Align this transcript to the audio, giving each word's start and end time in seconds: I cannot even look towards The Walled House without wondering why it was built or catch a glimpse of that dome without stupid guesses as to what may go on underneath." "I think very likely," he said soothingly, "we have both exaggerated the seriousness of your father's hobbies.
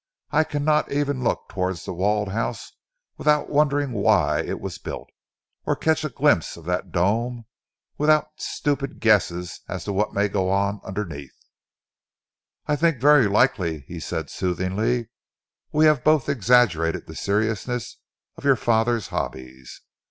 I 0.31 0.45
cannot 0.45 0.91
even 0.91 1.23
look 1.23 1.47
towards 1.47 1.85
The 1.85 1.93
Walled 1.93 2.29
House 2.29 2.71
without 3.17 3.51
wondering 3.51 3.91
why 3.91 4.39
it 4.41 4.59
was 4.59 4.79
built 4.79 5.07
or 5.63 5.75
catch 5.75 6.03
a 6.03 6.09
glimpse 6.09 6.57
of 6.57 6.65
that 6.65 6.91
dome 6.91 7.45
without 7.99 8.29
stupid 8.41 8.99
guesses 8.99 9.61
as 9.67 9.83
to 9.83 9.93
what 9.93 10.11
may 10.11 10.27
go 10.27 10.49
on 10.49 10.81
underneath." 10.83 11.35
"I 12.65 12.75
think 12.77 12.99
very 12.99 13.27
likely," 13.27 13.81
he 13.81 13.99
said 13.99 14.31
soothingly, 14.31 15.09
"we 15.71 15.85
have 15.85 16.03
both 16.03 16.27
exaggerated 16.27 17.05
the 17.05 17.13
seriousness 17.15 17.97
of 18.37 18.43
your 18.43 18.55
father's 18.55 19.09
hobbies. 19.09 19.81